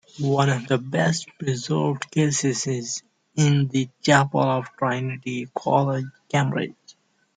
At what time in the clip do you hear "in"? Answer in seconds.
3.35-3.67